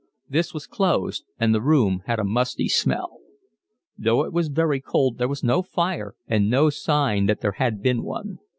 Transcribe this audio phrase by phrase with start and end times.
[0.27, 3.19] This was closed and the room had a musty smell.
[3.99, 7.83] Though it was very cold there was no fire and no sign that there had
[7.83, 8.39] been one.